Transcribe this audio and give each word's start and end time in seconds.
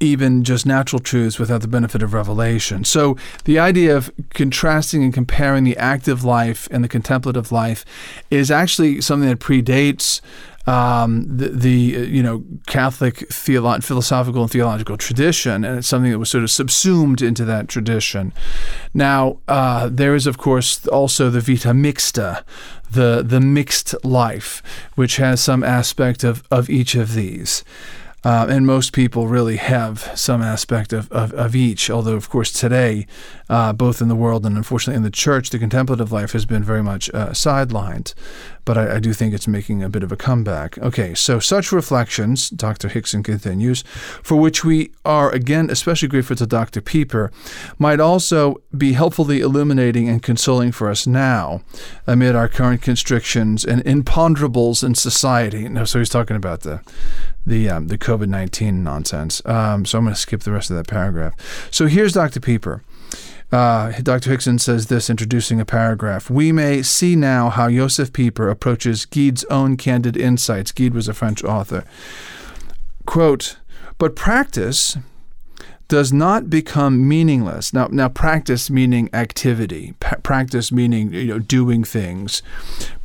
even 0.00 0.44
just 0.44 0.66
natural 0.66 1.00
truths 1.00 1.38
without 1.38 1.60
the 1.60 1.68
benefit 1.68 2.02
of 2.02 2.12
revelation. 2.12 2.84
So 2.84 3.16
the 3.44 3.58
idea 3.58 3.96
of 3.96 4.10
contrasting 4.30 5.02
and 5.02 5.12
comparing 5.12 5.64
the 5.64 5.76
active 5.76 6.24
life 6.24 6.68
and 6.70 6.84
the 6.84 6.88
contemplative 6.88 7.50
life 7.52 7.84
is 8.30 8.50
actually 8.50 9.00
something 9.00 9.28
that 9.28 9.40
predates 9.40 10.20
um, 10.68 11.24
the, 11.34 11.48
the, 11.48 11.70
you 11.70 12.22
know 12.22 12.44
Catholic 12.66 13.16
theolo- 13.30 13.82
philosophical 13.82 14.42
and 14.42 14.50
theological 14.50 14.98
tradition, 14.98 15.64
and 15.64 15.78
it's 15.78 15.88
something 15.88 16.10
that 16.10 16.18
was 16.18 16.28
sort 16.28 16.44
of 16.44 16.50
subsumed 16.50 17.22
into 17.22 17.46
that 17.46 17.68
tradition. 17.68 18.34
Now 18.92 19.38
uh, 19.48 19.88
there 19.90 20.14
is, 20.14 20.26
of 20.26 20.36
course, 20.36 20.86
also 20.88 21.30
the 21.30 21.40
vita 21.40 21.68
mixta, 21.68 22.44
the 22.90 23.22
the 23.24 23.40
mixed 23.40 23.94
life, 24.04 24.62
which 24.94 25.16
has 25.16 25.40
some 25.40 25.64
aspect 25.64 26.22
of 26.22 26.42
of 26.50 26.68
each 26.68 26.94
of 26.94 27.14
these. 27.14 27.64
Uh, 28.24 28.46
and 28.48 28.66
most 28.66 28.92
people 28.92 29.28
really 29.28 29.56
have 29.56 30.10
some 30.14 30.42
aspect 30.42 30.92
of, 30.92 31.10
of, 31.12 31.32
of 31.34 31.54
each, 31.54 31.88
although, 31.88 32.16
of 32.16 32.28
course, 32.28 32.52
today, 32.52 33.06
uh, 33.48 33.72
both 33.72 34.02
in 34.02 34.08
the 34.08 34.16
world 34.16 34.44
and 34.44 34.56
unfortunately 34.56 34.96
in 34.96 35.04
the 35.04 35.10
church, 35.10 35.50
the 35.50 35.58
contemplative 35.58 36.10
life 36.10 36.32
has 36.32 36.44
been 36.44 36.64
very 36.64 36.82
much 36.82 37.08
uh, 37.14 37.28
sidelined. 37.28 38.14
But 38.64 38.76
I, 38.76 38.96
I, 38.96 38.98
do 38.98 39.14
think 39.14 39.32
it's 39.32 39.48
making 39.48 39.82
a 39.82 39.88
bit 39.88 40.02
of 40.02 40.12
a 40.12 40.16
comeback. 40.16 40.76
Okay, 40.78 41.14
so 41.14 41.38
such 41.38 41.72
reflections, 41.72 42.50
Dr. 42.50 42.88
Hickson 42.88 43.22
continues, 43.22 43.82
for 44.22 44.36
which 44.36 44.62
we 44.62 44.90
are 45.06 45.30
again 45.30 45.70
especially 45.70 46.08
grateful 46.08 46.36
to 46.36 46.46
Dr. 46.46 46.82
Pieper, 46.82 47.32
might 47.78 47.98
also 47.98 48.60
be 48.76 48.92
helpfully 48.92 49.40
illuminating 49.40 50.08
and 50.08 50.22
consoling 50.22 50.72
for 50.72 50.90
us 50.90 51.06
now 51.06 51.62
amid 52.06 52.36
our 52.36 52.48
current 52.48 52.82
constrictions 52.82 53.64
and 53.64 53.82
imponderables 53.84 54.84
in 54.84 54.94
society. 54.94 55.66
No, 55.66 55.84
so 55.84 56.00
he's 56.00 56.10
talking 56.10 56.36
about 56.36 56.60
the 56.60 56.82
the 57.48 57.68
um, 57.68 57.88
the 57.88 57.98
COVID 57.98 58.28
nineteen 58.28 58.84
nonsense. 58.84 59.42
Um, 59.44 59.84
so 59.84 59.98
I'm 59.98 60.04
going 60.04 60.14
to 60.14 60.20
skip 60.20 60.42
the 60.42 60.52
rest 60.52 60.70
of 60.70 60.76
that 60.76 60.86
paragraph. 60.86 61.34
So 61.70 61.86
here's 61.86 62.12
Dr. 62.12 62.40
Pieper. 62.40 62.82
Uh, 63.50 63.92
Dr. 64.02 64.30
Hickson 64.30 64.58
says 64.58 64.88
this, 64.88 65.08
introducing 65.08 65.58
a 65.58 65.64
paragraph. 65.64 66.28
We 66.28 66.52
may 66.52 66.82
see 66.82 67.16
now 67.16 67.48
how 67.48 67.70
Josef 67.70 68.12
Pieper 68.12 68.50
approaches 68.50 69.06
Gide's 69.06 69.44
own 69.44 69.78
candid 69.78 70.18
insights. 70.18 70.70
Gide 70.70 70.92
was 70.92 71.08
a 71.08 71.14
French 71.14 71.42
author. 71.42 71.84
Quote, 73.06 73.56
but 73.96 74.14
practice 74.14 74.98
does 75.88 76.12
not 76.12 76.50
become 76.50 77.08
meaningless. 77.08 77.72
Now, 77.72 77.88
now 77.90 78.08
practice 78.08 78.70
meaning 78.70 79.08
activity, 79.12 79.94
practice 79.98 80.70
meaning 80.70 81.12
you 81.12 81.26
know 81.26 81.38
doing 81.38 81.82
things, 81.82 82.42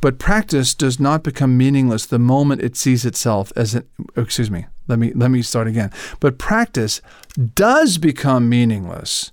but 0.00 0.18
practice 0.18 0.74
does 0.74 1.00
not 1.00 1.22
become 1.22 1.56
meaningless 1.56 2.06
the 2.06 2.18
moment 2.18 2.62
it 2.62 2.76
sees 2.76 3.04
itself 3.04 3.52
as 3.56 3.74
an. 3.74 3.88
Excuse 4.16 4.50
me. 4.50 4.66
Let 4.86 4.98
me 4.98 5.12
let 5.14 5.30
me 5.30 5.40
start 5.42 5.66
again. 5.66 5.90
But 6.20 6.38
practice 6.38 7.00
does 7.54 7.96
become 7.98 8.48
meaningless 8.48 9.32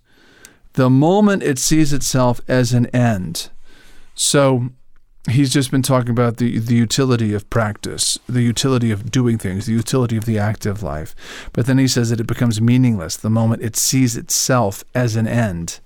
the 0.74 0.90
moment 0.90 1.44
it 1.44 1.60
sees 1.60 1.92
itself 1.92 2.40
as 2.48 2.74
an 2.74 2.86
end. 2.88 3.50
So 4.16 4.70
he's 5.30 5.54
just 5.54 5.72
been 5.72 5.82
talking 5.82 6.10
about 6.10 6.38
the, 6.38 6.60
the 6.60 6.76
utility 6.76 7.34
of 7.34 7.50
practice, 7.50 8.18
the 8.28 8.42
utility 8.42 8.92
of 8.92 9.12
doing 9.12 9.38
things, 9.38 9.66
the 9.66 9.74
utility 9.74 10.18
of 10.18 10.26
the 10.26 10.40
active 10.40 10.82
life. 10.82 11.16
But 11.54 11.66
then 11.66 11.78
he 11.78 11.88
says 11.88 12.10
that 12.10 12.20
it 12.20 12.28
becomes 12.28 12.62
meaningless 12.62 13.18
the 13.18 13.30
moment 13.30 13.62
it 13.62 13.76
sees 13.76 14.18
itself 14.18 14.84
as 14.96 15.16
an 15.16 15.28
end, 15.28 15.80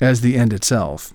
as 0.00 0.20
the 0.20 0.36
end 0.36 0.52
itself. 0.52 1.12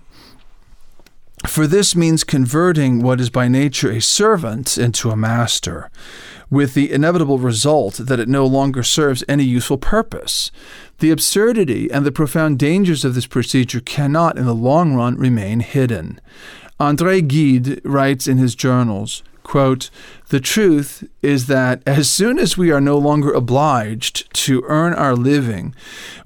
For 1.45 1.67
this 1.67 1.95
means 1.95 2.23
converting 2.23 3.03
what 3.03 3.21
is 3.21 3.29
by 3.29 3.47
nature 3.47 3.91
a 3.91 4.01
servant 4.01 4.77
into 4.77 5.11
a 5.11 5.15
master, 5.15 5.91
with 6.49 6.73
the 6.73 6.91
inevitable 6.91 7.37
result 7.37 7.95
that 7.95 8.19
it 8.19 8.27
no 8.27 8.45
longer 8.45 8.81
serves 8.81 9.23
any 9.27 9.43
useful 9.43 9.77
purpose. 9.77 10.49
The 10.99 11.11
absurdity 11.11 11.91
and 11.91 12.05
the 12.05 12.11
profound 12.11 12.57
dangers 12.57 13.05
of 13.05 13.13
this 13.13 13.27
procedure 13.27 13.81
cannot, 13.81 14.37
in 14.37 14.45
the 14.45 14.55
long 14.55 14.95
run, 14.95 15.15
remain 15.15 15.59
hidden. 15.59 16.19
André 16.79 17.27
Gide 17.27 17.81
writes 17.83 18.27
in 18.27 18.37
his 18.37 18.53
journals, 18.53 19.23
quote, 19.41 19.89
The 20.29 20.39
truth 20.39 21.07
is 21.23 21.47
that 21.47 21.81
as 21.87 22.07
soon 22.07 22.37
as 22.37 22.57
we 22.57 22.69
are 22.69 22.81
no 22.81 22.97
longer 22.99 23.33
obliged 23.33 24.31
to 24.45 24.63
earn 24.67 24.93
our 24.93 25.15
living, 25.15 25.73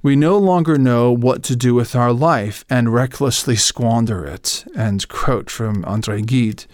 we 0.01 0.17
no 0.17 0.37
longer 0.37 0.77
know 0.77 1.11
what 1.11 1.43
to 1.43 1.55
do 1.55 1.73
with 1.73 1.95
our 1.95 2.11
life 2.11 2.65
and 2.69 2.93
recklessly 2.93 3.55
squander 3.55 4.25
it. 4.25 4.65
End 4.75 5.07
quote 5.07 5.49
from 5.49 5.83
André 5.83 6.25
Gide. 6.25 6.65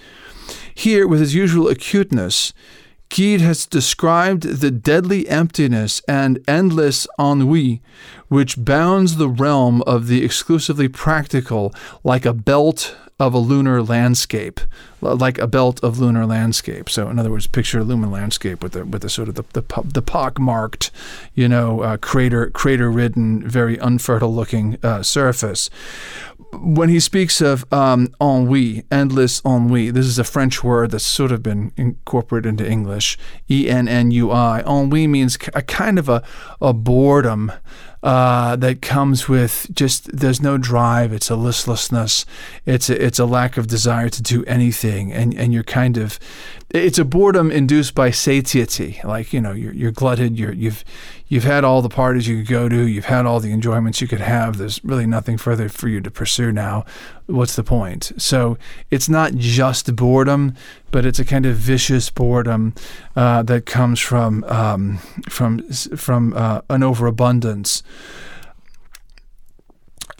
Here, 0.73 1.07
with 1.07 1.19
his 1.19 1.35
usual 1.35 1.67
acuteness, 1.67 2.53
Gide 3.09 3.41
has 3.41 3.65
described 3.65 4.43
the 4.43 4.71
deadly 4.71 5.29
emptiness 5.29 6.01
and 6.07 6.43
endless 6.47 7.07
ennui 7.19 7.81
which 8.27 8.63
bounds 8.63 9.15
the 9.15 9.29
realm 9.29 9.81
of 9.83 10.07
the 10.07 10.25
exclusively 10.25 10.87
practical 10.87 11.73
like 12.03 12.25
a 12.25 12.33
belt 12.33 12.95
of 13.19 13.33
a 13.33 13.39
lunar 13.39 13.81
landscape, 13.81 14.59
like 15.01 15.39
a 15.39 15.47
belt 15.47 15.83
of 15.83 15.99
lunar 15.99 16.25
landscape. 16.25 16.87
So, 16.89 17.09
in 17.09 17.17
other 17.17 17.31
words, 17.31 17.47
picture 17.47 17.79
a 17.79 17.83
lunar 17.83 18.07
landscape 18.07 18.61
with 18.61 18.73
the 18.73 18.85
with 18.85 19.01
the 19.01 19.09
sort 19.09 19.27
of 19.29 19.35
the 19.35 19.43
the, 19.53 19.63
the 19.83 20.01
pock-marked, 20.01 20.91
you 21.33 21.47
know, 21.47 21.81
uh, 21.81 21.97
crater 21.97 22.51
crater-ridden, 22.51 23.47
very 23.47 23.77
unfertile-looking 23.77 24.77
uh, 24.83 25.01
surface. 25.01 25.69
When 26.53 26.89
he 26.89 26.99
speaks 26.99 27.41
of 27.41 27.65
um, 27.73 28.13
ennui, 28.21 28.83
endless 28.89 29.41
ennui, 29.43 29.89
this 29.89 30.05
is 30.05 30.19
a 30.19 30.23
French 30.23 30.63
word 30.63 30.91
that's 30.91 31.05
sort 31.05 31.31
of 31.31 31.41
been 31.43 31.71
incorporated 31.75 32.47
into 32.47 32.69
English. 32.69 33.17
E 33.49 33.67
N 33.67 33.87
N 33.87 34.11
U 34.11 34.31
I. 34.31 34.61
Ennui 34.61 35.07
means 35.07 35.37
a 35.53 35.61
kind 35.61 35.99
of 35.99 36.07
a, 36.07 36.23
a 36.61 36.71
boredom 36.71 37.51
uh, 38.03 38.55
that 38.55 38.81
comes 38.81 39.27
with 39.27 39.67
just 39.73 40.15
there's 40.15 40.41
no 40.41 40.57
drive. 40.57 41.11
It's 41.11 41.29
a 41.29 41.35
listlessness. 41.35 42.25
It's 42.65 42.89
a, 42.89 43.05
it's 43.05 43.19
a 43.19 43.25
lack 43.25 43.57
of 43.57 43.67
desire 43.67 44.09
to 44.09 44.21
do 44.21 44.45
anything, 44.45 45.11
and 45.11 45.33
and 45.33 45.51
you're 45.53 45.63
kind 45.63 45.97
of 45.97 46.19
it's 46.69 46.99
a 46.99 47.05
boredom 47.05 47.49
induced 47.49 47.95
by 47.95 48.11
satiety. 48.11 48.99
Like 49.03 49.33
you 49.33 49.41
know 49.41 49.51
you're 49.51 49.73
you're 49.73 49.91
glutted. 49.91 50.37
You're 50.37 50.53
you've 50.53 50.85
you've 51.27 51.43
had 51.43 51.63
all 51.63 51.81
the 51.81 51.89
parties 51.89 52.27
you 52.27 52.37
could 52.37 52.49
go 52.49 52.69
to. 52.69 52.87
You've 52.87 53.05
had 53.05 53.25
all 53.25 53.39
the 53.39 53.51
enjoyments 53.51 53.99
you 53.99 54.07
could 54.07 54.21
have. 54.21 54.57
There's 54.57 54.83
really 54.83 55.07
nothing 55.07 55.37
further 55.37 55.67
for 55.67 55.87
you 55.87 55.99
to 56.01 56.11
pursue 56.11 56.51
now. 56.51 56.85
What's 57.27 57.57
the 57.57 57.63
point? 57.63 58.13
So 58.17 58.57
it's 58.89 59.09
not 59.09 59.35
just 59.35 59.93
boredom, 59.95 60.55
but 60.91 61.05
it's 61.05 61.19
a 61.19 61.25
kind 61.25 61.45
of 61.45 61.57
vicious 61.57 62.09
boredom 62.09 62.73
uh, 63.15 63.43
that 63.43 63.65
comes 63.65 63.99
from 63.99 64.45
um, 64.45 64.99
from 65.29 65.59
from 65.69 66.33
uh, 66.33 66.61
an 66.69 66.83
overabundance 66.83 67.83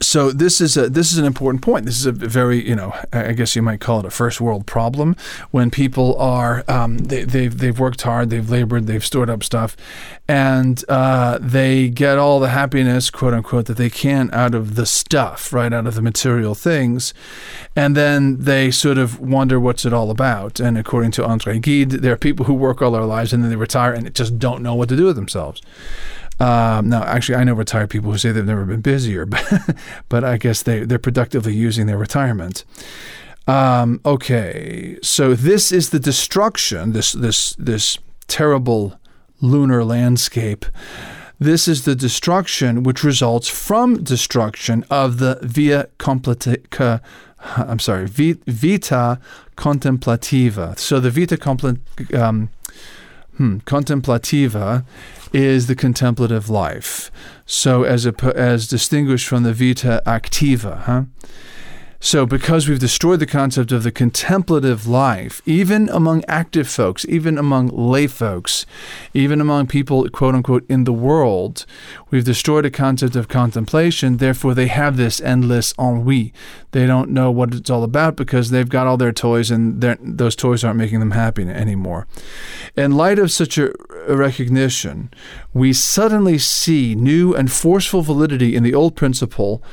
so 0.08 0.30
this 0.30 0.62
is 0.62 0.74
a 0.78 0.88
this 0.88 1.12
is 1.12 1.18
an 1.18 1.26
important 1.26 1.62
point. 1.62 1.84
This 1.84 2.00
is 2.00 2.06
a 2.06 2.12
very 2.12 2.66
you 2.66 2.74
know 2.74 2.94
I 3.12 3.32
guess 3.32 3.54
you 3.54 3.60
might 3.60 3.80
call 3.80 4.00
it 4.00 4.06
a 4.06 4.10
first 4.10 4.40
world 4.40 4.64
problem 4.64 5.16
when 5.50 5.70
people 5.70 6.16
are 6.16 6.64
um, 6.66 6.96
they, 6.96 7.24
they've 7.24 7.54
they've 7.54 7.78
worked 7.78 8.00
hard, 8.00 8.30
they've 8.30 8.48
labored, 8.48 8.86
they've 8.86 9.04
stored 9.04 9.28
up 9.28 9.44
stuff, 9.44 9.76
and 10.26 10.82
uh, 10.88 11.36
they 11.42 11.90
get 11.90 12.16
all 12.16 12.40
the 12.40 12.48
happiness 12.48 13.10
quote 13.10 13.34
unquote 13.34 13.66
that 13.66 13.76
they 13.76 13.90
can 13.90 14.30
out 14.32 14.54
of 14.54 14.76
the 14.76 14.86
stuff, 14.86 15.52
right 15.52 15.74
out 15.74 15.86
of 15.86 15.94
the 15.94 16.00
material 16.00 16.54
things, 16.54 17.12
and 17.76 17.94
then 17.94 18.38
they 18.38 18.70
sort 18.70 18.96
of 18.96 19.20
wonder 19.20 19.60
what's 19.60 19.84
it 19.84 19.92
all 19.92 20.10
about. 20.10 20.58
And 20.58 20.78
according 20.78 21.10
to 21.12 21.26
Andre 21.26 21.58
Gide, 21.58 21.90
there 21.90 22.14
are 22.14 22.16
people 22.16 22.46
who 22.46 22.54
work 22.54 22.80
all 22.80 22.92
their 22.92 23.02
lives 23.02 23.34
and 23.34 23.42
then 23.42 23.50
they 23.50 23.56
retire 23.56 23.92
and 23.92 24.14
just 24.14 24.38
don't 24.38 24.62
know 24.62 24.74
what 24.74 24.88
to 24.88 24.96
do 24.96 25.04
with 25.04 25.16
themselves. 25.16 25.60
Um, 26.40 26.88
now, 26.88 27.02
actually, 27.02 27.36
I 27.36 27.44
know 27.44 27.54
retired 27.54 27.90
people 27.90 28.12
who 28.12 28.18
say 28.18 28.30
they've 28.30 28.44
never 28.44 28.64
been 28.64 28.80
busier, 28.80 29.26
but, 29.26 29.76
but 30.08 30.24
I 30.24 30.38
guess 30.38 30.62
they, 30.62 30.84
they're 30.84 30.98
productively 30.98 31.54
using 31.54 31.86
their 31.86 31.98
retirement. 31.98 32.64
Um, 33.46 34.00
okay, 34.04 34.98
so 35.02 35.34
this 35.34 35.72
is 35.72 35.90
the 35.90 35.98
destruction, 35.98 36.92
this, 36.92 37.12
this, 37.12 37.56
this 37.58 37.98
terrible 38.26 39.00
lunar 39.40 39.84
landscape. 39.84 40.66
This 41.40 41.66
is 41.66 41.84
the 41.84 41.94
destruction 41.94 42.82
which 42.82 43.02
results 43.04 43.48
from 43.48 44.02
destruction 44.02 44.84
of 44.90 45.18
the 45.18 45.38
via 45.42 45.88
completica. 45.98 47.00
I'm 47.56 47.78
sorry, 47.78 48.06
vita 48.06 49.20
contemplativa. 49.56 50.74
So 50.76 50.98
the 51.00 51.10
vita 51.10 51.36
compl- 51.36 51.78
um, 52.14 52.50
hmm, 53.38 53.58
contemplativa 53.64 54.84
is 55.32 55.66
the 55.66 55.74
contemplative 55.74 56.50
life. 56.50 57.10
So 57.46 57.84
as 57.84 58.04
a, 58.04 58.14
as 58.36 58.68
distinguished 58.68 59.26
from 59.26 59.42
the 59.44 59.54
vita 59.54 60.02
activa, 60.06 60.80
huh? 60.80 61.04
So, 62.00 62.26
because 62.26 62.68
we've 62.68 62.78
destroyed 62.78 63.18
the 63.18 63.26
concept 63.26 63.72
of 63.72 63.82
the 63.82 63.90
contemplative 63.90 64.86
life, 64.86 65.42
even 65.44 65.88
among 65.88 66.24
active 66.28 66.68
folks, 66.68 67.04
even 67.08 67.36
among 67.36 67.68
lay 67.68 68.06
folks, 68.06 68.64
even 69.14 69.40
among 69.40 69.66
people, 69.66 70.08
quote 70.10 70.36
unquote, 70.36 70.64
in 70.68 70.84
the 70.84 70.92
world, 70.92 71.66
we've 72.10 72.24
destroyed 72.24 72.64
a 72.64 72.70
concept 72.70 73.16
of 73.16 73.26
contemplation. 73.26 74.18
Therefore, 74.18 74.54
they 74.54 74.68
have 74.68 74.96
this 74.96 75.20
endless 75.20 75.74
ennui. 75.76 76.32
They 76.70 76.86
don't 76.86 77.10
know 77.10 77.32
what 77.32 77.52
it's 77.52 77.68
all 77.68 77.82
about 77.82 78.14
because 78.14 78.50
they've 78.50 78.68
got 78.68 78.86
all 78.86 78.96
their 78.96 79.12
toys 79.12 79.50
and 79.50 79.80
those 79.80 80.36
toys 80.36 80.62
aren't 80.62 80.78
making 80.78 81.00
them 81.00 81.10
happy 81.10 81.42
anymore. 81.48 82.06
In 82.76 82.92
light 82.92 83.18
of 83.18 83.32
such 83.32 83.58
a 83.58 83.72
recognition, 84.06 85.10
we 85.52 85.72
suddenly 85.72 86.38
see 86.38 86.94
new 86.94 87.34
and 87.34 87.50
forceful 87.50 88.02
validity 88.02 88.54
in 88.54 88.62
the 88.62 88.74
old 88.74 88.94
principle 88.94 89.64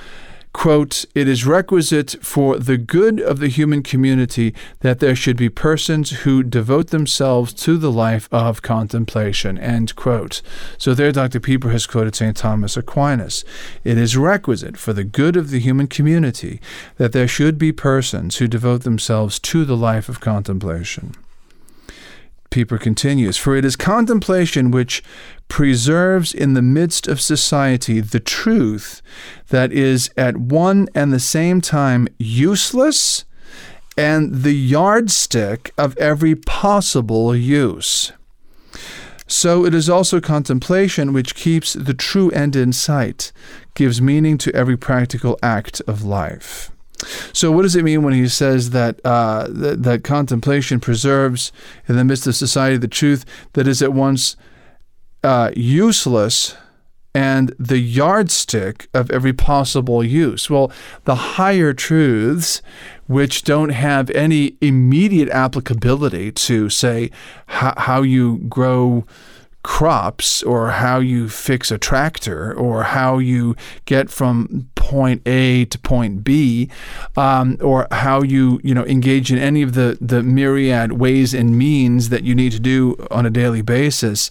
quote, 0.56 1.04
it 1.14 1.28
is 1.28 1.46
requisite 1.46 2.16
for 2.22 2.58
the 2.58 2.78
good 2.78 3.20
of 3.20 3.40
the 3.40 3.50
human 3.50 3.84
community 3.84 4.56
that 4.80 5.00
there 5.00 5.16
should 5.16 5.36
be 5.36 5.50
persons 5.50 6.12
who 6.22 6.42
devote 6.44 6.92
themselves 6.92 7.54
to 7.54 7.78
the 7.78 7.92
life 7.92 8.30
of 8.32 8.62
contemplation, 8.62 9.58
end 9.58 9.94
quote. 9.98 10.42
So 10.78 10.94
there 10.94 11.12
Dr. 11.12 11.42
Pieper 11.42 11.72
has 11.72 11.86
quoted 11.86 12.16
St. 12.16 12.38
Thomas 12.38 12.78
Aquinas. 12.78 13.44
It 13.84 13.98
is 13.98 14.16
requisite 14.16 14.78
for 14.78 14.94
the 14.94 15.04
good 15.04 15.36
of 15.36 15.50
the 15.50 15.60
human 15.60 15.88
community 15.88 16.62
that 16.96 17.12
there 17.12 17.28
should 17.28 17.58
be 17.58 17.74
persons 17.74 18.38
who 18.38 18.48
devote 18.48 18.84
themselves 18.84 19.40
to 19.40 19.66
the 19.66 19.78
life 19.78 20.08
of 20.08 20.22
contemplation. 20.22 21.16
Pieper 22.56 22.78
continues, 22.78 23.36
For 23.36 23.58
it 23.58 23.66
is 23.66 23.76
contemplation 23.76 24.72
which 24.72 25.04
preserves 25.50 26.34
in 26.34 26.54
the 26.54 26.62
midst 26.62 27.06
of 27.06 27.20
society 27.20 28.00
the 28.00 28.22
truth 28.22 29.02
that 29.50 29.74
is 29.74 30.10
at 30.16 30.38
one 30.38 30.88
and 30.96 31.12
the 31.12 31.20
same 31.20 31.60
time 31.60 32.08
useless 32.18 33.26
and 33.98 34.44
the 34.44 34.54
yardstick 34.54 35.74
of 35.78 35.98
every 35.98 36.34
possible 36.34 37.36
use. 37.36 38.14
So 39.28 39.66
it 39.66 39.74
is 39.74 39.90
also 39.90 40.22
contemplation 40.22 41.12
which 41.12 41.36
keeps 41.36 41.74
the 41.74 41.94
true 41.94 42.32
end 42.32 42.56
in 42.56 42.72
sight, 42.72 43.34
gives 43.74 44.02
meaning 44.02 44.38
to 44.38 44.56
every 44.56 44.78
practical 44.78 45.38
act 45.44 45.82
of 45.88 46.06
life. 46.06 46.72
So, 47.34 47.52
what 47.52 47.64
does 47.64 47.76
it 47.76 47.84
mean 47.84 48.04
when 48.04 48.14
he 48.14 48.28
says 48.28 48.70
that, 48.72 49.00
uh, 49.04 49.48
that, 49.50 49.84
that 49.84 50.04
contemplation 50.04 50.80
preserves 50.80 51.52
in 51.88 51.96
the 51.96 52.04
midst 52.04 52.28
of 52.28 52.36
society 52.36 52.78
the 52.78 52.88
truth 52.88 53.26
that 53.54 53.68
is 53.68 53.82
at 53.82 53.94
once 53.94 54.36
uh, 55.24 55.52
useless 55.56 56.56
and 57.14 57.56
the 57.58 57.80
yardstick 57.80 58.88
of 58.94 59.10
every 59.12 59.34
possible 59.34 60.04
use? 60.04 60.50
Well, 60.50 60.72
the 61.04 61.16
higher 61.16 61.74
truths, 61.74 62.62
which 63.08 63.44
don't 63.44 63.70
have 63.70 64.10
any 64.12 64.58
immediate 64.62 65.30
applicability 65.30 66.32
to, 66.32 66.70
say, 66.70 67.12
how 67.48 68.02
you 68.02 68.38
grow 68.50 69.06
crops 69.66 70.44
or 70.44 70.70
how 70.70 71.00
you 71.00 71.28
fix 71.28 71.72
a 71.72 71.78
tractor 71.80 72.54
or 72.54 72.84
how 72.84 73.18
you 73.18 73.56
get 73.86 74.12
from 74.12 74.70
point 74.76 75.28
A 75.28 75.66
to 75.66 75.80
point 75.80 76.24
B 76.24 76.70
um, 77.18 77.58
or 77.60 77.88
how 77.90 78.22
you 78.22 78.62
you 78.64 78.76
know 78.76 78.86
engage 78.86 79.32
in 79.32 79.40
any 79.40 79.64
of 79.64 79.74
the 79.74 79.98
the 80.00 80.22
myriad 80.22 80.94
ways 80.94 81.34
and 81.34 81.58
means 81.58 82.10
that 82.10 82.24
you 82.24 82.36
need 82.36 82.52
to 82.52 82.60
do 82.60 82.96
on 83.10 83.26
a 83.26 83.32
daily 83.32 83.64
basis 83.64 84.30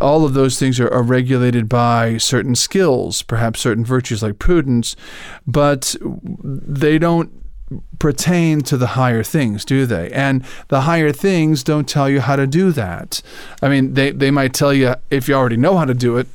all 0.00 0.24
of 0.24 0.32
those 0.32 0.58
things 0.58 0.80
are, 0.80 0.88
are 0.88 1.02
regulated 1.02 1.68
by 1.68 2.16
certain 2.16 2.54
skills 2.54 3.20
perhaps 3.20 3.60
certain 3.60 3.84
virtues 3.84 4.22
like 4.22 4.38
prudence 4.38 4.96
but 5.46 5.94
they 6.00 6.98
don't 6.98 7.39
pertain 7.98 8.60
to 8.62 8.76
the 8.76 8.88
higher 8.88 9.22
things, 9.22 9.64
do 9.64 9.86
they? 9.86 10.10
And 10.10 10.44
the 10.68 10.82
higher 10.82 11.12
things 11.12 11.62
don't 11.62 11.88
tell 11.88 12.08
you 12.08 12.20
how 12.20 12.36
to 12.36 12.46
do 12.46 12.72
that. 12.72 13.22
I 13.62 13.68
mean, 13.68 13.94
they, 13.94 14.10
they 14.10 14.30
might 14.30 14.54
tell 14.54 14.74
you 14.74 14.94
if 15.10 15.28
you 15.28 15.34
already 15.34 15.56
know 15.56 15.76
how 15.76 15.84
to 15.84 15.94
do 15.94 16.16
it, 16.16 16.26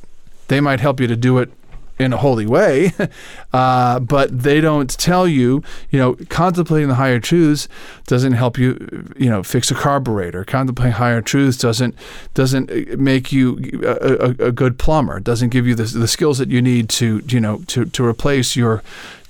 they 0.48 0.60
might 0.60 0.80
help 0.80 1.00
you 1.00 1.06
to 1.06 1.16
do 1.16 1.38
it 1.38 1.50
in 1.98 2.12
a 2.12 2.16
holy 2.18 2.44
way, 2.44 2.92
uh, 3.52 3.98
but 4.00 4.42
they 4.42 4.60
don't 4.60 4.90
tell 4.98 5.26
you, 5.26 5.62
you 5.90 5.98
know, 5.98 6.14
contemplating 6.28 6.88
the 6.88 6.94
higher 6.96 7.18
truths 7.18 7.68
doesn't 8.06 8.34
help 8.34 8.58
you, 8.58 9.12
you 9.16 9.30
know, 9.30 9.42
fix 9.42 9.70
a 9.70 9.74
carburetor. 9.74 10.44
Contemplating 10.44 10.92
higher 10.92 11.22
truths 11.22 11.56
doesn't 11.56 11.94
doesn't 12.34 12.98
make 12.98 13.32
you 13.32 13.80
a, 13.82 14.44
a, 14.44 14.48
a 14.48 14.52
good 14.52 14.78
plumber. 14.78 15.20
Doesn't 15.20 15.48
give 15.48 15.66
you 15.66 15.74
the, 15.74 15.84
the 15.84 16.08
skills 16.08 16.38
that 16.38 16.50
you 16.50 16.60
need 16.60 16.90
to, 16.90 17.22
you 17.28 17.40
know, 17.40 17.62
to, 17.68 17.86
to 17.86 18.04
replace 18.04 18.56
your 18.56 18.82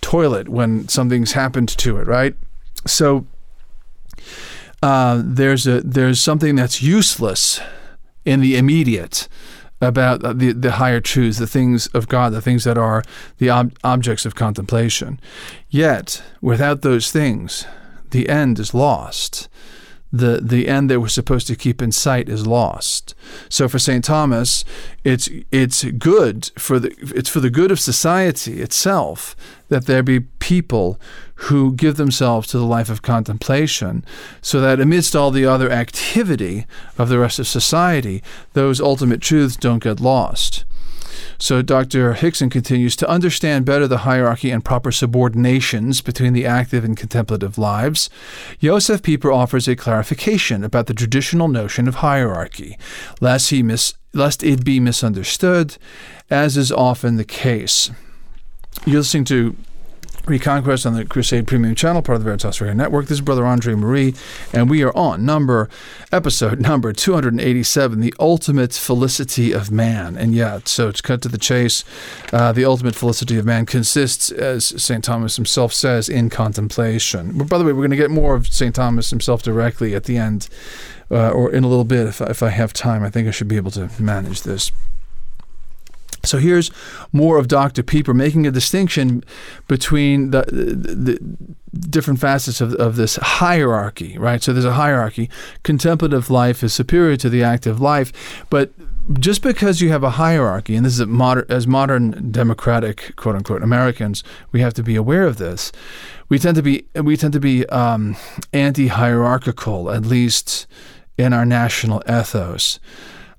toilet 0.06 0.48
when 0.48 0.86
something's 0.86 1.32
happened 1.32 1.68
to 1.68 1.98
it, 1.98 2.06
right? 2.06 2.36
So 2.86 3.26
uh, 4.80 5.20
there's 5.24 5.66
a 5.66 5.80
there's 5.80 6.20
something 6.20 6.54
that's 6.54 6.80
useless 6.80 7.60
in 8.24 8.40
the 8.40 8.56
immediate 8.56 9.26
about 9.80 10.20
the 10.38 10.52
the 10.52 10.72
higher 10.72 11.00
truths, 11.00 11.38
the 11.38 11.46
things 11.48 11.88
of 11.88 12.06
God, 12.06 12.32
the 12.32 12.40
things 12.40 12.62
that 12.62 12.78
are 12.78 13.02
the 13.38 13.50
ob- 13.50 13.76
objects 13.82 14.24
of 14.24 14.36
contemplation. 14.36 15.18
Yet, 15.68 16.22
without 16.40 16.82
those 16.82 17.10
things, 17.10 17.66
the 18.10 18.28
end 18.28 18.60
is 18.60 18.72
lost 18.72 19.48
the 20.12 20.40
the 20.42 20.68
end 20.68 20.90
that 20.90 21.00
we're 21.00 21.08
supposed 21.08 21.46
to 21.48 21.56
keep 21.56 21.82
in 21.82 21.92
sight 21.92 22.28
is 22.28 22.46
lost. 22.46 23.14
So 23.48 23.68
for 23.68 23.78
St. 23.78 24.04
Thomas, 24.04 24.64
it's 25.04 25.28
it's 25.50 25.84
good 25.84 26.50
for 26.58 26.78
the 26.78 26.94
it's 27.14 27.28
for 27.28 27.40
the 27.40 27.50
good 27.50 27.70
of 27.70 27.80
society 27.80 28.60
itself 28.60 29.34
that 29.68 29.86
there 29.86 30.02
be 30.02 30.20
people 30.20 31.00
who 31.34 31.72
give 31.74 31.96
themselves 31.96 32.48
to 32.48 32.58
the 32.58 32.64
life 32.64 32.88
of 32.88 33.02
contemplation, 33.02 34.04
so 34.40 34.60
that 34.60 34.80
amidst 34.80 35.14
all 35.14 35.30
the 35.30 35.44
other 35.44 35.70
activity 35.70 36.66
of 36.96 37.08
the 37.08 37.18
rest 37.18 37.38
of 37.38 37.46
society, 37.46 38.22
those 38.52 38.80
ultimate 38.80 39.20
truths 39.20 39.56
don't 39.56 39.82
get 39.82 40.00
lost. 40.00 40.64
So 41.38 41.62
Dr. 41.62 42.14
Hickson 42.14 42.50
continues 42.50 42.96
to 42.96 43.08
understand 43.08 43.64
better 43.64 43.86
the 43.86 43.98
hierarchy 43.98 44.50
and 44.50 44.64
proper 44.64 44.90
subordinations 44.90 46.02
between 46.02 46.32
the 46.32 46.46
active 46.46 46.84
and 46.84 46.96
contemplative 46.96 47.58
lives. 47.58 48.08
Josef 48.60 49.02
Pieper 49.02 49.32
offers 49.32 49.68
a 49.68 49.76
clarification 49.76 50.64
about 50.64 50.86
the 50.86 50.94
traditional 50.94 51.48
notion 51.48 51.88
of 51.88 51.96
hierarchy, 51.96 52.78
lest, 53.20 53.50
he 53.50 53.62
mis- 53.62 53.94
lest 54.12 54.42
it 54.42 54.64
be 54.64 54.80
misunderstood, 54.80 55.76
as 56.30 56.56
is 56.56 56.72
often 56.72 57.16
the 57.16 57.24
case. 57.24 57.90
You're 58.84 58.98
listening 58.98 59.24
to 59.26 59.56
Reconquest 60.26 60.84
on 60.86 60.94
the 60.94 61.04
Crusade 61.04 61.46
Premium 61.46 61.74
Channel, 61.74 62.02
part 62.02 62.16
of 62.16 62.22
the 62.22 62.24
Veritas 62.24 62.60
Radio 62.60 62.74
Network. 62.74 63.06
This 63.06 63.18
is 63.18 63.20
Brother 63.20 63.46
Andre 63.46 63.74
Marie, 63.74 64.14
and 64.52 64.68
we 64.68 64.82
are 64.82 64.96
on 64.96 65.24
number 65.24 65.68
episode 66.10 66.60
number 66.60 66.92
287, 66.92 68.00
the 68.00 68.12
ultimate 68.18 68.72
felicity 68.72 69.52
of 69.52 69.70
man. 69.70 70.16
And 70.16 70.34
yeah, 70.34 70.60
so 70.64 70.90
to 70.90 71.02
cut 71.02 71.22
to 71.22 71.28
the 71.28 71.38
chase, 71.38 71.84
uh, 72.32 72.52
the 72.52 72.64
ultimate 72.64 72.96
felicity 72.96 73.38
of 73.38 73.46
man 73.46 73.66
consists, 73.66 74.32
as 74.32 74.66
St. 74.82 75.04
Thomas 75.04 75.36
himself 75.36 75.72
says, 75.72 76.08
in 76.08 76.28
contemplation. 76.28 77.38
But 77.38 77.48
by 77.48 77.58
the 77.58 77.64
way, 77.64 77.72
we're 77.72 77.82
going 77.82 77.90
to 77.90 77.96
get 77.96 78.10
more 78.10 78.34
of 78.34 78.48
St. 78.48 78.74
Thomas 78.74 79.10
himself 79.10 79.42
directly 79.42 79.94
at 79.94 80.04
the 80.04 80.16
end, 80.16 80.48
uh, 81.08 81.30
or 81.30 81.52
in 81.52 81.62
a 81.62 81.68
little 81.68 81.84
bit 81.84 82.06
if, 82.08 82.20
if 82.20 82.42
I 82.42 82.48
have 82.48 82.72
time. 82.72 83.04
I 83.04 83.10
think 83.10 83.28
I 83.28 83.30
should 83.30 83.48
be 83.48 83.56
able 83.56 83.70
to 83.72 83.90
manage 84.00 84.42
this. 84.42 84.72
So 86.26 86.38
here's 86.38 86.70
more 87.12 87.38
of 87.38 87.48
Dr. 87.48 87.82
Pieper 87.82 88.14
making 88.14 88.46
a 88.46 88.50
distinction 88.50 89.24
between 89.68 90.30
the, 90.30 90.42
the, 90.42 90.94
the, 90.94 91.36
different 91.90 92.18
facets 92.18 92.62
of, 92.62 92.72
of 92.74 92.96
this 92.96 93.16
hierarchy, 93.16 94.16
right? 94.16 94.42
So 94.42 94.52
there's 94.52 94.64
a 94.64 94.72
hierarchy. 94.72 95.28
Contemplative 95.62 96.30
life 96.30 96.62
is 96.62 96.72
superior 96.72 97.16
to 97.18 97.28
the 97.28 97.42
active 97.42 97.80
life, 97.80 98.12
but 98.48 98.70
just 99.20 99.42
because 99.42 99.80
you 99.80 99.90
have 99.90 100.02
a 100.02 100.10
hierarchy, 100.10 100.74
and 100.74 100.84
this 100.84 100.98
is 100.98 101.06
modern, 101.06 101.44
as 101.48 101.66
modern 101.66 102.32
democratic 102.32 103.14
quote 103.16 103.36
unquote 103.36 103.62
Americans, 103.62 104.24
we 104.52 104.60
have 104.60 104.74
to 104.74 104.82
be 104.82 104.96
aware 104.96 105.24
of 105.24 105.36
this. 105.36 105.70
We 106.28 106.38
tend 106.38 106.56
to 106.56 106.62
be 106.62 106.86
we 106.94 107.16
tend 107.16 107.32
to 107.34 107.40
be 107.40 107.66
um, 107.66 108.16
anti-hierarchical, 108.52 109.90
at 109.90 110.04
least 110.04 110.66
in 111.16 111.32
our 111.32 111.46
national 111.46 112.02
ethos 112.08 112.80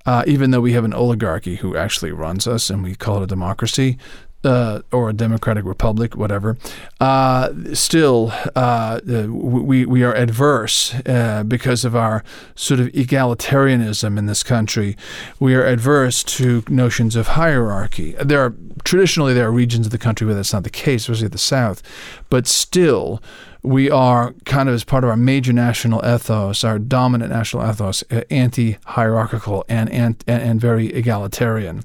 uh, 0.08 0.24
even 0.26 0.52
though 0.52 0.62
we 0.62 0.72
have 0.72 0.86
an 0.86 0.94
oligarchy 0.94 1.58
who 1.58 1.76
actually 1.76 2.12
runs 2.12 2.48
us 2.48 2.70
and 2.70 2.82
we 2.82 2.96
call 2.96 3.18
it 3.18 3.24
a 3.24 3.28
democracy. 3.28 3.98
Uh, 4.44 4.82
or 4.94 5.10
a 5.10 5.14
democratic 5.14 5.66
republic, 5.66 6.16
whatever. 6.16 6.58
Uh, 7.02 7.50
still, 7.74 8.32
uh, 8.56 9.02
we 9.04 9.84
we 9.84 10.04
are 10.04 10.14
adverse 10.14 10.94
uh, 11.08 11.44
because 11.46 11.84
of 11.84 11.96
our 11.96 12.24
sort 12.56 12.80
of 12.80 12.88
egalitarianism 12.90 14.18
in 14.18 14.28
this 14.28 14.44
country. 14.44 14.96
We 15.40 15.56
are 15.56 15.66
adverse 15.66 16.24
to 16.38 16.64
notions 16.70 17.16
of 17.16 17.30
hierarchy. 17.30 18.16
There 18.24 18.40
are 18.40 18.54
traditionally 18.84 19.34
there 19.34 19.48
are 19.48 19.52
regions 19.52 19.88
of 19.88 19.92
the 19.92 19.98
country 19.98 20.28
where 20.28 20.36
that's 20.36 20.54
not 20.54 20.64
the 20.64 20.70
case, 20.70 21.10
especially 21.10 21.30
the 21.30 21.40
South, 21.40 21.82
but 22.30 22.46
still 22.46 23.22
we 23.68 23.92
are 23.92 24.34
kind 24.46 24.70
of 24.70 24.76
as 24.76 24.84
part 24.84 25.04
of 25.04 25.10
our 25.10 25.18
major 25.18 25.52
national 25.52 26.00
ethos, 26.06 26.64
our 26.64 26.80
dominant 26.80 27.32
national 27.32 27.70
ethos, 27.70 28.04
uh, 28.12 28.22
anti-hierarchical 28.30 29.66
and, 29.68 29.90
and, 29.92 30.24
and 30.26 30.62
very 30.62 30.88
egalitarian. 30.88 31.84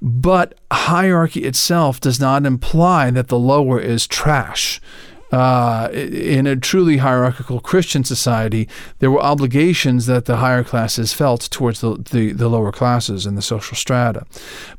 But 0.00 0.54
hierarchy 0.72 1.44
itself 1.44 2.00
does 2.00 2.18
not 2.18 2.46
imply 2.46 3.10
that 3.10 3.28
the 3.28 3.38
lower 3.38 3.78
is 3.78 4.06
trash. 4.06 4.80
Uh, 5.32 5.88
in 5.92 6.46
a 6.46 6.56
truly 6.56 6.98
hierarchical 6.98 7.60
Christian 7.60 8.04
society, 8.04 8.68
there 8.98 9.10
were 9.10 9.20
obligations 9.20 10.06
that 10.06 10.24
the 10.24 10.36
higher 10.36 10.64
classes 10.64 11.12
felt 11.12 11.42
towards 11.50 11.80
the, 11.80 11.96
the, 12.10 12.32
the 12.32 12.48
lower 12.48 12.72
classes 12.72 13.26
and 13.26 13.38
the 13.38 13.42
social 13.42 13.76
strata. 13.76 14.26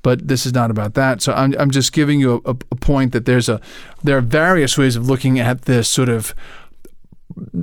But 0.01 0.27
this 0.27 0.45
is 0.45 0.53
not 0.53 0.71
about 0.71 0.93
that. 0.95 1.21
So 1.21 1.33
I'm, 1.33 1.55
I'm 1.57 1.71
just 1.71 1.93
giving 1.93 2.19
you 2.19 2.41
a, 2.45 2.51
a 2.51 2.75
point 2.75 3.13
that 3.13 3.25
there's 3.25 3.49
a 3.49 3.61
there 4.03 4.17
are 4.17 4.21
various 4.21 4.77
ways 4.77 4.95
of 4.95 5.07
looking 5.07 5.39
at 5.39 5.63
this 5.63 5.87
sort 5.87 6.09
of 6.09 6.33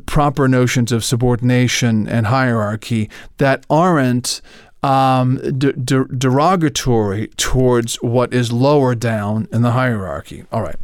proper 0.06 0.48
notions 0.48 0.92
of 0.92 1.04
subordination 1.04 2.08
and 2.08 2.26
hierarchy 2.26 3.10
that 3.36 3.66
aren't 3.68 4.40
um, 4.82 5.36
de- 5.58 5.72
de- 5.72 6.04
derogatory 6.04 7.28
towards 7.36 7.96
what 7.96 8.32
is 8.32 8.52
lower 8.52 8.94
down 8.94 9.48
in 9.52 9.62
the 9.62 9.72
hierarchy. 9.72 10.44
All 10.52 10.62
right. 10.62 10.76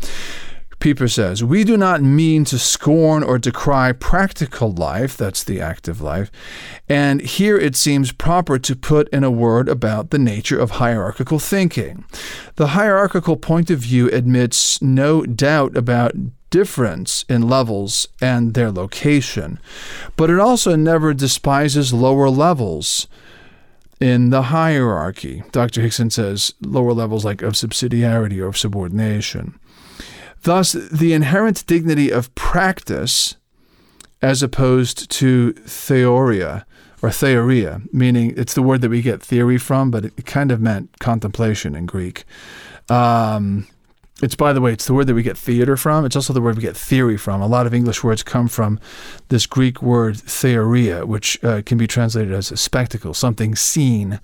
Pieper 0.84 1.08
says, 1.08 1.42
We 1.42 1.64
do 1.64 1.78
not 1.78 2.02
mean 2.02 2.44
to 2.44 2.58
scorn 2.58 3.22
or 3.22 3.38
decry 3.38 3.92
practical 3.92 4.70
life, 4.70 5.16
that's 5.16 5.42
the 5.42 5.58
active 5.58 6.02
life, 6.02 6.30
and 6.90 7.22
here 7.22 7.56
it 7.56 7.74
seems 7.74 8.12
proper 8.12 8.58
to 8.58 8.76
put 8.76 9.08
in 9.08 9.24
a 9.24 9.30
word 9.30 9.66
about 9.66 10.10
the 10.10 10.18
nature 10.18 10.58
of 10.58 10.72
hierarchical 10.72 11.38
thinking. 11.38 12.04
The 12.56 12.76
hierarchical 12.76 13.38
point 13.38 13.70
of 13.70 13.78
view 13.78 14.10
admits 14.10 14.82
no 14.82 15.22
doubt 15.22 15.74
about 15.74 16.12
difference 16.50 17.24
in 17.30 17.48
levels 17.48 18.06
and 18.20 18.52
their 18.52 18.70
location, 18.70 19.58
but 20.16 20.28
it 20.28 20.38
also 20.38 20.76
never 20.76 21.14
despises 21.14 21.94
lower 21.94 22.28
levels 22.28 23.08
in 24.00 24.28
the 24.28 24.42
hierarchy. 24.42 25.44
Dr. 25.50 25.80
Hickson 25.80 26.10
says 26.10 26.52
lower 26.60 26.92
levels 26.92 27.24
like 27.24 27.40
of 27.40 27.54
subsidiarity 27.54 28.38
or 28.38 28.48
of 28.48 28.58
subordination. 28.58 29.58
Thus, 30.44 30.72
the 30.72 31.14
inherent 31.14 31.66
dignity 31.66 32.10
of 32.10 32.34
practice, 32.34 33.36
as 34.20 34.42
opposed 34.42 35.10
to 35.10 35.54
theoria 35.54 36.64
or 37.02 37.08
theoria, 37.10 37.82
meaning 37.92 38.34
it's 38.36 38.54
the 38.54 38.62
word 38.62 38.80
that 38.82 38.90
we 38.90 39.02
get 39.02 39.22
theory 39.22 39.58
from, 39.58 39.90
but 39.90 40.04
it 40.04 40.26
kind 40.26 40.52
of 40.52 40.60
meant 40.60 40.98
contemplation 41.00 41.74
in 41.74 41.86
Greek. 41.86 42.24
Um, 42.90 43.66
it's, 44.22 44.34
by 44.34 44.52
the 44.52 44.60
way, 44.60 44.72
it's 44.72 44.86
the 44.86 44.94
word 44.94 45.06
that 45.06 45.14
we 45.14 45.22
get 45.22 45.36
theater 45.36 45.76
from. 45.76 46.04
It's 46.04 46.14
also 46.14 46.32
the 46.32 46.40
word 46.40 46.56
we 46.56 46.62
get 46.62 46.76
theory 46.76 47.16
from. 47.16 47.40
A 47.40 47.46
lot 47.46 47.66
of 47.66 47.74
English 47.74 48.04
words 48.04 48.22
come 48.22 48.48
from 48.48 48.78
this 49.28 49.46
Greek 49.46 49.82
word 49.82 50.16
theoria, 50.16 51.06
which 51.06 51.42
uh, 51.42 51.62
can 51.62 51.78
be 51.78 51.86
translated 51.86 52.32
as 52.32 52.52
a 52.52 52.56
spectacle, 52.56 53.12
something 53.12 53.56
seen. 53.56 54.20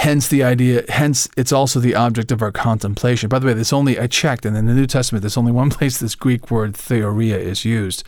Hence 0.00 0.28
the 0.28 0.42
idea, 0.42 0.82
hence 0.88 1.28
it's 1.36 1.52
also 1.52 1.78
the 1.78 1.94
object 1.94 2.32
of 2.32 2.40
our 2.40 2.50
contemplation. 2.50 3.28
By 3.28 3.38
the 3.38 3.46
way, 3.46 3.52
there's 3.52 3.70
only, 3.70 4.00
I 4.00 4.06
checked, 4.06 4.46
and 4.46 4.56
in 4.56 4.64
the 4.64 4.72
New 4.72 4.86
Testament, 4.86 5.20
there's 5.20 5.36
only 5.36 5.52
one 5.52 5.68
place 5.78 5.98
this 5.98 6.14
Greek 6.14 6.50
word 6.50 6.74
theoria 6.74 7.36
is 7.36 7.66
used. 7.66 8.02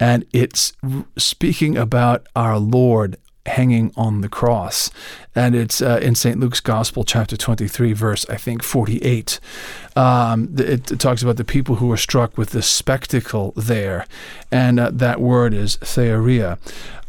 And 0.00 0.24
it's 0.32 0.72
speaking 1.18 1.76
about 1.76 2.26
our 2.34 2.58
Lord 2.58 3.18
hanging 3.46 3.92
on 3.96 4.20
the 4.20 4.28
cross. 4.28 4.90
And 5.34 5.54
it's 5.54 5.82
uh, 5.82 5.98
in 6.02 6.14
St. 6.14 6.38
Luke's 6.38 6.60
Gospel, 6.60 7.04
chapter 7.04 7.36
23, 7.36 7.92
verse, 7.92 8.26
I 8.28 8.36
think, 8.36 8.62
48. 8.62 9.40
Um, 9.94 10.54
it, 10.58 10.86
talks 10.98 11.22
about 11.22 11.36
the 11.36 11.44
people 11.44 11.76
who 11.76 11.88
were 11.88 11.96
struck 11.96 12.36
with 12.38 12.50
the 12.50 12.62
spectacle 12.62 13.52
there. 13.56 14.06
And 14.50 14.80
uh, 14.80 14.90
that 14.92 15.20
word 15.20 15.54
is 15.54 15.76
theoria. 15.78 16.58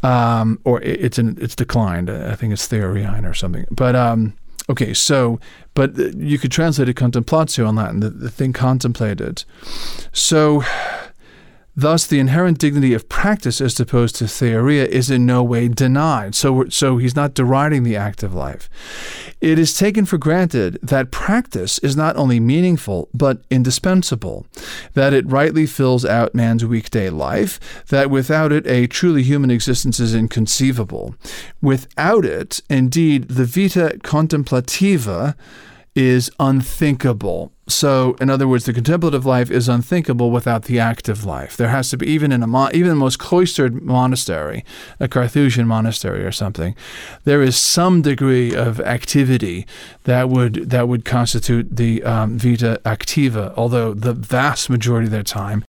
Um, 0.02 0.60
or 0.64 0.80
it, 0.82 1.00
it's, 1.00 1.18
in, 1.18 1.38
it's 1.40 1.56
declined. 1.56 2.10
I 2.10 2.34
think 2.34 2.52
it's 2.52 2.66
theorian 2.66 3.24
or 3.24 3.34
something. 3.34 3.66
But. 3.70 3.96
Um, 3.96 4.34
Okay, 4.70 4.92
so, 4.92 5.40
but 5.72 5.96
you 5.96 6.38
could 6.38 6.52
translate 6.52 6.90
it 6.90 6.96
contemplatio 6.96 7.66
in 7.70 7.76
Latin, 7.76 8.00
the, 8.00 8.10
the 8.10 8.30
thing 8.30 8.52
contemplated. 8.52 9.44
So, 10.12 10.62
Thus, 11.78 12.08
the 12.08 12.18
inherent 12.18 12.58
dignity 12.58 12.92
of 12.92 13.08
practice 13.08 13.60
as 13.60 13.78
opposed 13.78 14.16
to 14.16 14.26
theoria 14.26 14.84
is 14.84 15.10
in 15.12 15.24
no 15.24 15.44
way 15.44 15.68
denied. 15.68 16.34
So, 16.34 16.68
so 16.70 16.96
he's 16.96 17.14
not 17.14 17.34
deriding 17.34 17.84
the 17.84 17.94
active 17.94 18.34
life. 18.34 18.68
It 19.40 19.60
is 19.60 19.78
taken 19.78 20.04
for 20.04 20.18
granted 20.18 20.80
that 20.82 21.12
practice 21.12 21.78
is 21.78 21.96
not 21.96 22.16
only 22.16 22.40
meaningful, 22.40 23.08
but 23.14 23.42
indispensable, 23.48 24.44
that 24.94 25.14
it 25.14 25.30
rightly 25.30 25.66
fills 25.66 26.04
out 26.04 26.34
man's 26.34 26.64
weekday 26.64 27.10
life, 27.10 27.84
that 27.90 28.10
without 28.10 28.50
it, 28.50 28.66
a 28.66 28.88
truly 28.88 29.22
human 29.22 29.52
existence 29.52 30.00
is 30.00 30.16
inconceivable. 30.16 31.14
Without 31.62 32.24
it, 32.24 32.60
indeed, 32.68 33.28
the 33.28 33.44
vita 33.44 34.00
contemplativa 34.02 35.36
is 35.94 36.28
unthinkable. 36.40 37.52
So, 37.68 38.16
in 38.18 38.30
other 38.30 38.48
words, 38.48 38.64
the 38.64 38.72
contemplative 38.72 39.26
life 39.26 39.50
is 39.50 39.68
unthinkable 39.68 40.30
without 40.30 40.64
the 40.64 40.78
active 40.78 41.26
life. 41.26 41.54
There 41.54 41.68
has 41.68 41.90
to 41.90 41.98
be 41.98 42.06
even 42.06 42.32
in 42.32 42.42
a 42.42 42.46
mon- 42.46 42.74
even 42.74 42.88
the 42.88 42.96
most 42.96 43.18
cloistered 43.18 43.82
monastery, 43.82 44.64
a 44.98 45.06
Carthusian 45.06 45.68
monastery 45.68 46.24
or 46.24 46.32
something, 46.32 46.74
there 47.24 47.42
is 47.42 47.56
some 47.56 48.00
degree 48.00 48.54
of 48.54 48.80
activity 48.80 49.66
that 50.04 50.30
would 50.30 50.70
that 50.70 50.88
would 50.88 51.04
constitute 51.04 51.76
the 51.76 52.02
um, 52.04 52.38
vita 52.38 52.80
activa. 52.86 53.52
Although 53.56 53.92
the 53.92 54.14
vast 54.14 54.70
majority 54.70 55.06
of 55.06 55.12
their 55.12 55.22
time 55.22 55.64